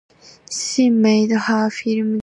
[0.49, 2.19] She made her film debut with Life!